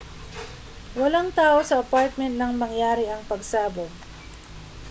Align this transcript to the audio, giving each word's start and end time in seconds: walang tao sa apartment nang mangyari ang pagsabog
walang 0.99 1.29
tao 1.39 1.57
sa 1.65 1.75
apartment 1.83 2.33
nang 2.37 2.53
mangyari 2.63 3.05
ang 3.09 3.21
pagsabog 3.31 3.91